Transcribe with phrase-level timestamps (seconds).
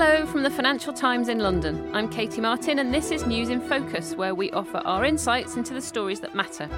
[0.00, 1.92] Hello from the Financial Times in London.
[1.92, 5.74] I'm Katie Martin, and this is News in Focus, where we offer our insights into
[5.74, 6.70] the stories that matter.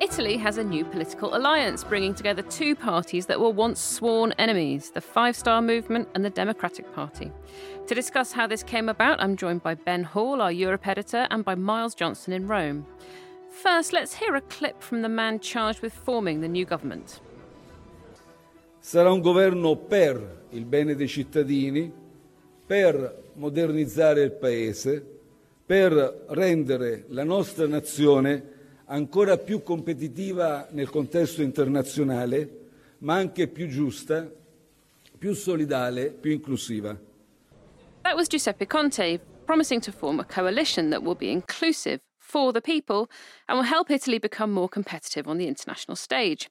[0.00, 4.90] Italy has a new political alliance, bringing together two parties that were once sworn enemies
[4.90, 7.30] the Five Star Movement and the Democratic Party.
[7.86, 11.44] To discuss how this came about, I'm joined by Ben Hall, our Europe editor, and
[11.44, 12.86] by Miles Johnson in Rome.
[13.50, 17.20] First, let's hear a clip from the man charged with forming the new government.
[18.80, 21.92] Sarà un governo per il bene dei cittadini,
[22.66, 25.04] per modernizzare il Paese,
[25.64, 28.50] per rendere la nostra nazione
[28.86, 32.60] ancora più competitiva nel contesto internazionale,
[32.98, 34.30] ma anche più giusta,
[35.18, 36.98] più solidale, più inclusiva.
[38.02, 42.60] That was Giuseppe Conte promising to form a coalition that will be inclusive for the
[42.60, 43.08] people
[43.46, 46.48] and will help Italy become more competitive on the international stage.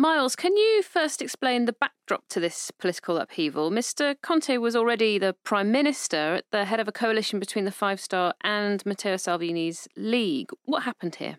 [0.00, 3.70] Miles, can you first explain the backdrop to this political upheaval?
[3.70, 4.16] Mr.
[4.22, 8.00] Conte was already the Prime Minister at the head of a coalition between the Five
[8.00, 10.52] Star and Matteo Salvini's League.
[10.64, 11.36] What happened here?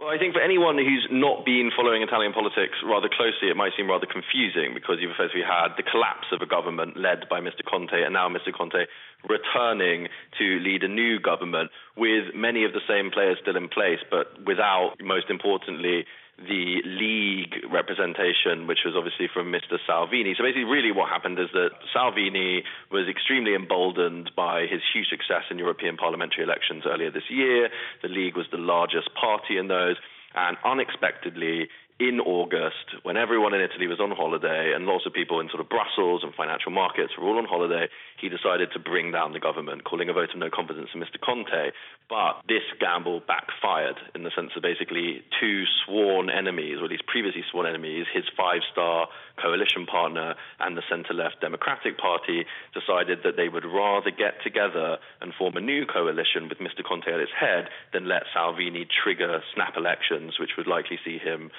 [0.00, 3.70] Well, I think for anyone who's not been following Italian politics rather closely, it might
[3.78, 7.62] seem rather confusing because you've effectively had the collapse of a government led by Mr.
[7.64, 8.52] Conte and now Mr.
[8.52, 8.90] Conte
[9.28, 13.98] returning to lead a new government with many of the same players still in place,
[14.10, 16.04] but without, most importantly,
[16.38, 19.80] the league representation, which was obviously from Mr.
[19.86, 20.34] Salvini.
[20.36, 25.48] So basically, really what happened is that Salvini was extremely emboldened by his huge success
[25.50, 27.70] in European parliamentary elections earlier this year.
[28.02, 29.96] The league was the largest party in those.
[30.34, 35.40] And unexpectedly, in August, when everyone in Italy was on holiday and lots of people
[35.40, 37.88] in sort of Brussels and financial markets were all on holiday,
[38.20, 41.16] he decided to bring down the government, calling a vote of no confidence to Mr.
[41.16, 41.72] Conte.
[42.08, 47.06] But this gamble backfired in the sense that basically two sworn enemies, or at least
[47.08, 49.08] previously sworn enemies, his five star
[49.40, 52.44] coalition partner and the centre left Democratic Party,
[52.76, 56.84] decided that they would rather get together and form a new coalition with Mr.
[56.84, 61.50] Conte at its head than let Salvini trigger snap elections, which would likely see him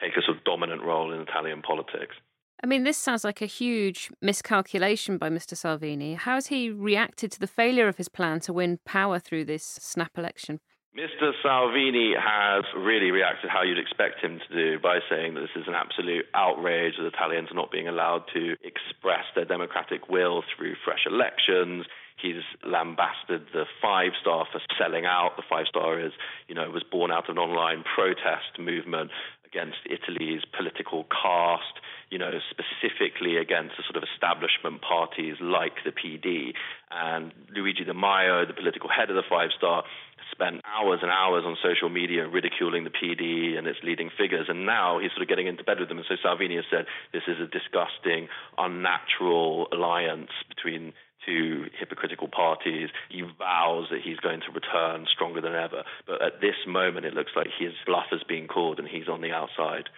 [0.00, 2.16] take a sort of dominant role in Italian politics.
[2.62, 5.56] I mean, this sounds like a huge miscalculation by Mr.
[5.56, 6.14] Salvini.
[6.14, 9.64] How has he reacted to the failure of his plan to win power through this
[9.64, 10.60] snap election?
[10.96, 11.32] Mr.
[11.42, 15.66] Salvini has really reacted how you'd expect him to do by saying that this is
[15.66, 20.76] an absolute outrage that Italians are not being allowed to express their democratic will through
[20.84, 21.84] fresh elections.
[22.22, 25.32] He's lambasted the Five Star for selling out.
[25.36, 26.12] The Five Star is,
[26.46, 29.10] you know, it was born out of an online protest movement
[29.54, 31.78] against Italy's political caste,
[32.10, 36.54] you know, specifically against the sort of establishment parties like the PD.
[36.90, 39.84] And Luigi Di Maio, the political head of the Five Star,
[40.32, 44.66] spent hours and hours on social media ridiculing the PD and its leading figures, and
[44.66, 45.98] now he's sort of getting into bed with them.
[45.98, 48.26] And so Salvini has said this is a disgusting,
[48.58, 50.92] unnatural alliance between
[51.26, 52.90] two hypocritical parties.
[53.10, 55.84] He vows that he's going to return stronger than ever.
[56.06, 59.20] But at this moment, it looks like his bluff has been called and he's on
[59.20, 59.88] the outside.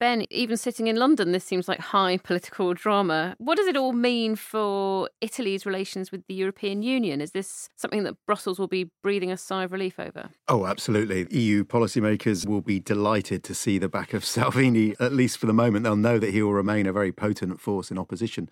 [0.00, 3.34] Ben, even sitting in London, this seems like high political drama.
[3.38, 7.20] What does it all mean for Italy's relations with the European Union?
[7.20, 10.30] Is this something that Brussels will be breathing a sigh of relief over?
[10.46, 11.26] Oh, absolutely.
[11.36, 15.52] EU policymakers will be delighted to see the back of Salvini, at least for the
[15.52, 15.82] moment.
[15.82, 18.50] They'll know that he will remain a very potent force in opposition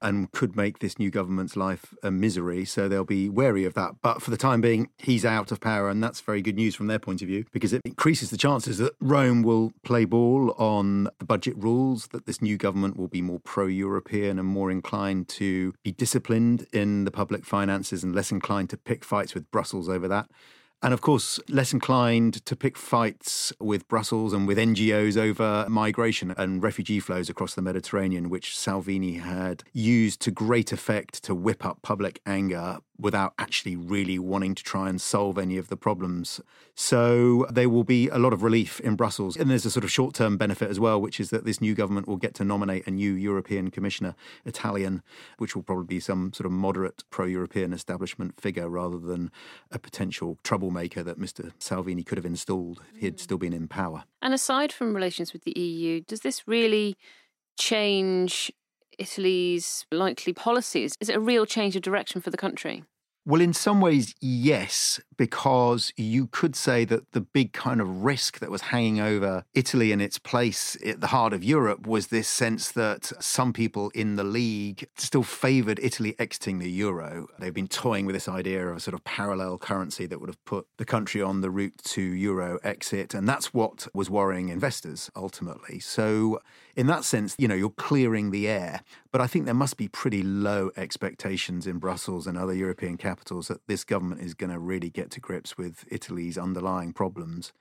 [0.00, 2.64] and could make this new government's life a misery.
[2.64, 3.96] So they'll be wary of that.
[4.02, 6.86] But for the time being, he's out of power, and that's very good news from
[6.86, 11.08] their point of view because it increases the chances that Rome will play ball on
[11.18, 15.28] the budget rules, that this new government will be more pro European and more inclined
[15.28, 19.88] to be disciplined in the public finances and less inclined to pick fights with Brussels
[19.88, 20.28] over that.
[20.82, 26.34] And of course, less inclined to pick fights with Brussels and with NGOs over migration
[26.36, 31.64] and refugee flows across the Mediterranean, which Salvini had used to great effect to whip
[31.64, 36.40] up public anger without actually really wanting to try and solve any of the problems.
[36.74, 39.36] So there will be a lot of relief in Brussels.
[39.36, 41.74] And there's a sort of short term benefit as well, which is that this new
[41.74, 44.14] government will get to nominate a new European commissioner,
[44.44, 45.02] Italian,
[45.38, 49.30] which will probably be some sort of moderate pro European establishment figure rather than
[49.70, 51.52] a potential troublemaker that Mr.
[51.58, 53.20] Salvini could have installed if he had mm.
[53.20, 54.04] still been in power.
[54.22, 56.96] And aside from relations with the EU, does this really
[57.58, 58.52] change
[58.98, 60.94] Italy's likely policies?
[61.00, 62.84] Is it a real change of direction for the country?
[63.26, 68.40] Well, in some ways, yes, because you could say that the big kind of risk
[68.40, 72.28] that was hanging over Italy and its place at the heart of Europe was this
[72.28, 77.26] sense that some people in the league still favoured Italy exiting the euro.
[77.38, 80.44] They've been toying with this idea of a sort of parallel currency that would have
[80.44, 83.14] put the country on the route to euro exit.
[83.14, 85.78] And that's what was worrying investors ultimately.
[85.78, 86.40] So,
[86.76, 88.82] in that sense, you know, you're clearing the air.
[89.12, 93.13] But I think there must be pretty low expectations in Brussels and other European capitals
[93.48, 97.52] that this government is going to really get to grips with Italy's underlying problems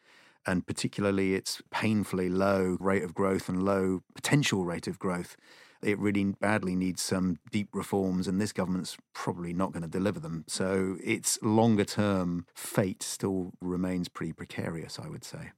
[0.45, 5.35] and particularly its painfully low rate of growth and low potential rate of growth.
[5.81, 10.19] It really badly needs some deep reforms, and this government's probably not going to deliver
[10.19, 10.45] them.
[10.47, 15.51] So its longer term fate still remains pretty precarious, I would say.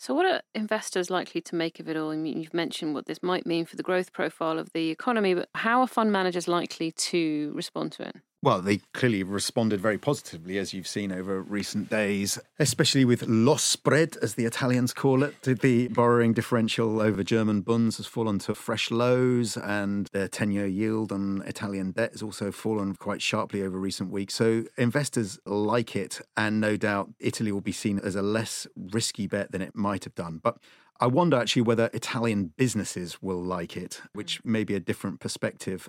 [0.00, 2.10] So, what are investors likely to make of it all?
[2.10, 5.34] I mean, you've mentioned what this might mean for the growth profile of the economy,
[5.34, 8.16] but how are fund managers likely to respond to it?
[8.42, 13.56] Well, they clearly responded very positively, as you've seen over recent days, especially with lo
[13.56, 15.42] spread, as the Italians call it.
[15.42, 20.66] The borrowing differential over German bonds has fallen to fresh lows, and the 10 year
[20.66, 24.36] yield on Italian debt has also fallen quite sharply over recent weeks.
[24.36, 29.26] So investors like it, and no doubt Italy will be seen as a less risky
[29.26, 30.40] bet than it might have done.
[30.42, 30.56] But
[31.02, 35.88] I wonder actually whether Italian businesses will like it, which may be a different perspective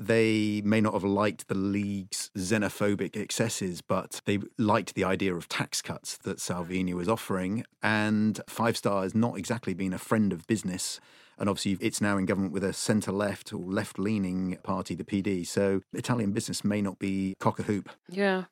[0.00, 5.46] they may not have liked the league's xenophobic excesses, but they liked the idea of
[5.46, 7.64] tax cuts that Salvini was offering.
[7.82, 11.00] And Five Star has not exactly been a friend of business.
[11.38, 15.04] And obviously, it's now in government with a centre left or left leaning party, the
[15.04, 15.46] PD.
[15.46, 17.90] So Italian business may not be cock a hoop.
[18.08, 18.44] Yeah.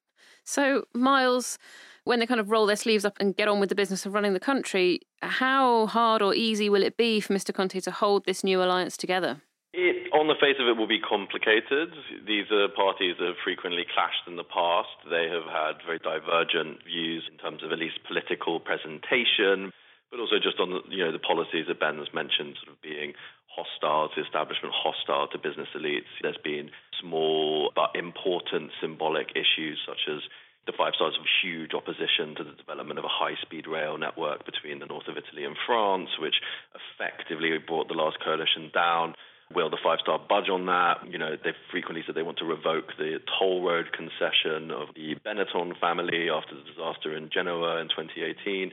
[0.45, 1.59] So, Miles,
[2.05, 4.13] when they kind of roll their sleeves up and get on with the business of
[4.13, 7.55] running the country, how hard or easy will it be for Mr.
[7.55, 9.41] Conte to hold this new alliance together?
[9.77, 11.93] It, on the face of it, will be complicated.
[12.25, 14.97] These are parties that have frequently clashed in the past.
[15.05, 19.69] They have had very divergent views in terms of at least political presentation,
[20.09, 22.81] but also just on the, you know the policies that Ben has mentioned, sort of
[22.81, 23.13] being
[23.53, 26.09] hostile to the establishment, hostile to business elites.
[26.23, 30.25] There's been small but important symbolic issues such as
[30.65, 34.45] the Five Stars of huge opposition to the development of a high speed rail network
[34.45, 36.41] between the north of Italy and France, which
[36.77, 39.15] effectively brought the last coalition down.
[39.55, 41.09] Will the five star budge on that?
[41.09, 45.17] You know, they've frequently said they want to revoke the toll road concession of the
[45.25, 48.73] Benetton family after the disaster in Genoa in 2018.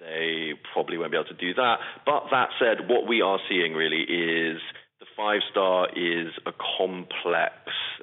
[0.00, 1.76] They probably won't be able to do that.
[2.06, 4.60] But that said, what we are seeing really is
[4.98, 7.54] the five star is a complex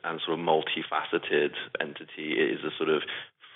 [0.04, 2.38] and sort of multifaceted entity.
[2.38, 3.02] It is a sort of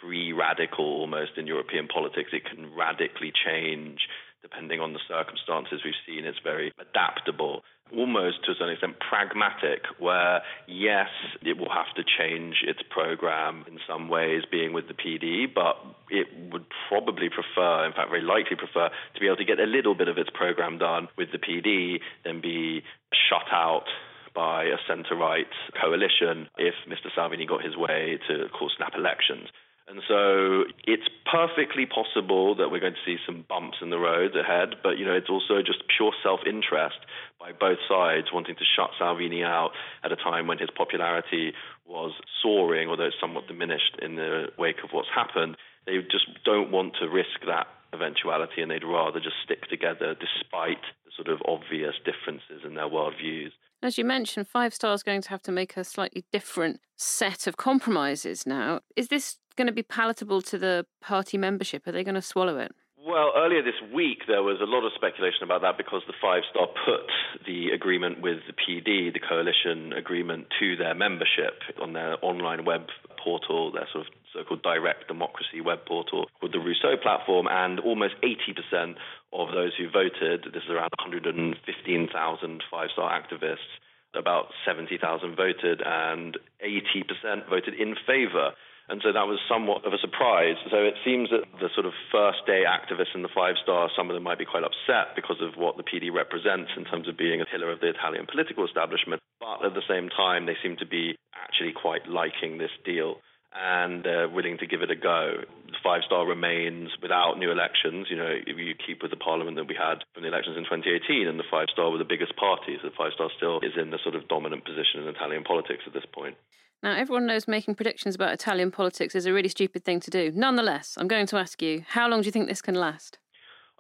[0.02, 2.32] free radical almost in European politics.
[2.34, 4.08] It can radically change
[4.46, 6.24] depending on the circumstances we've seen.
[6.24, 11.10] It's very adaptable, almost to a certain extent pragmatic, where yes,
[11.42, 15.82] it will have to change its program in some ways, being with the PD, but
[16.12, 19.66] it would probably prefer, in fact, very likely prefer, to be able to get a
[19.66, 23.90] little bit of its program done with the PD than be shut out
[24.36, 25.50] by a centre right
[25.82, 27.10] coalition if Mr.
[27.16, 29.50] Salvini got his way to, course, snap elections.
[29.88, 34.36] And so it's perfectly possible that we're going to see some bumps in the road
[34.36, 36.98] ahead, but you know it's also just pure self-interest
[37.40, 39.72] by both sides wanting to shut Salvini out
[40.04, 41.54] at a time when his popularity
[41.86, 45.56] was soaring, although it's somewhat diminished in the wake of what's happened.
[45.86, 50.82] They just don't want to risk that eventuality, and they'd rather just stick together despite
[51.06, 53.52] the sort of obvious differences in their worldviews.
[53.86, 57.46] As you mentioned, Five Star is going to have to make a slightly different set
[57.46, 58.80] of compromises now.
[58.96, 61.86] Is this going to be palatable to the party membership?
[61.86, 62.72] Are they going to swallow it?
[62.98, 66.42] Well, earlier this week there was a lot of speculation about that because the Five
[66.50, 67.06] Star put
[67.46, 72.88] the agreement with the PD, the coalition agreement, to their membership on their online web
[73.24, 78.16] portal, their sort of so-called direct democracy web portal called the Rousseau platform, and almost
[78.24, 78.96] 80%
[79.34, 83.72] of those who voted, this is around 115,000 five-star activists,
[84.18, 88.52] about 70,000 voted, and 80% voted in favor
[88.88, 90.62] and so that was somewhat of a surprise.
[90.70, 94.10] So it seems that the sort of first day activists in the five star, some
[94.10, 97.18] of them might be quite upset because of what the PD represents in terms of
[97.18, 99.22] being a pillar of the Italian political establishment.
[99.42, 103.18] But at the same time, they seem to be actually quite liking this deal
[103.56, 105.44] and they're willing to give it a go.
[105.84, 108.08] Five Star remains without new elections.
[108.10, 110.64] You know, if you keep with the parliament that we had from the elections in
[110.64, 113.78] 2018, and the Five Star were the biggest party, so the Five Star still is
[113.80, 116.36] in the sort of dominant position in Italian politics at this point.
[116.84, 120.32] Now, everyone knows making predictions about Italian politics is a really stupid thing to do.
[120.34, 123.18] Nonetheless, I'm going to ask you, how long do you think this can last?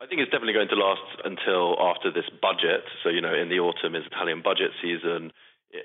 [0.01, 2.83] I think it's definitely going to last until after this budget.
[3.03, 5.31] So, you know, in the autumn is Italian budget season.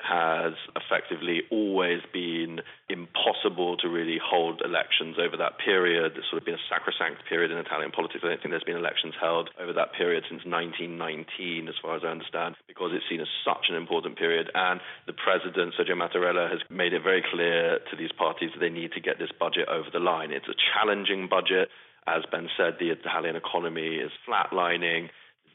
[0.03, 6.13] Has effectively always been impossible to really hold elections over that period.
[6.17, 8.25] It's sort of been a sacrosanct period in Italian politics.
[8.25, 12.03] I don't think there's been elections held over that period since 1919, as far as
[12.05, 14.51] I understand, because it's seen as such an important period.
[14.55, 18.73] And the president, Sergio Mattarella, has made it very clear to these parties that they
[18.73, 20.33] need to get this budget over the line.
[20.33, 21.69] It's a challenging budget.
[22.07, 25.11] As Ben said, the Italian economy is flatlining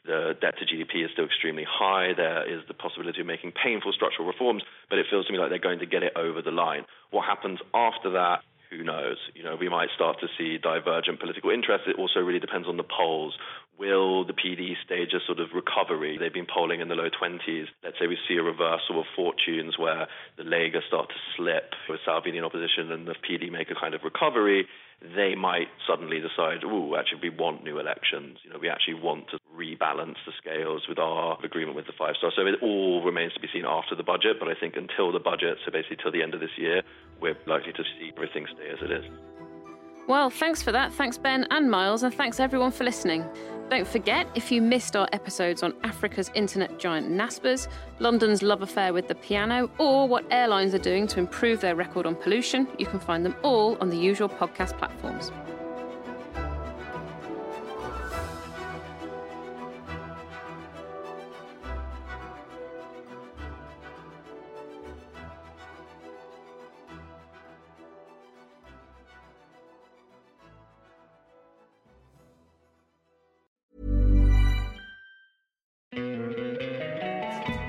[0.06, 2.12] the debt to GDP is still extremely high.
[2.16, 5.50] There is the possibility of making painful structural reforms, but it feels to me like
[5.50, 6.84] they're going to get it over the line.
[7.10, 8.40] What happens after that?
[8.76, 9.16] Who knows?
[9.34, 11.86] You know, we might start to see divergent political interests.
[11.88, 13.34] It also really depends on the polls.
[13.78, 16.18] Will the PD stage a sort of recovery?
[16.18, 17.66] They've been polling in the low 20s.
[17.82, 22.00] Let's say we see a reversal of fortunes where the Lega start to slip with
[22.04, 24.66] Salvini in opposition and the PD make a kind of recovery
[25.02, 28.38] they might suddenly decide, oh, actually, we want new elections.
[28.42, 32.16] You know, we actually want to rebalance the scales with our agreement with the five
[32.16, 32.32] star.
[32.34, 34.40] So it all remains to be seen after the budget.
[34.40, 36.82] But I think until the budget, so basically till the end of this year,
[37.20, 39.04] we're likely to see everything stay as it is.
[40.08, 40.92] Well, thanks for that.
[40.92, 43.24] Thanks, Ben and Miles, and thanks everyone for listening.
[43.68, 47.66] Don't forget, if you missed our episodes on Africa's internet giant Naspers,
[47.98, 52.06] London's love affair with the piano, or what airlines are doing to improve their record
[52.06, 55.32] on pollution, you can find them all on the usual podcast platforms.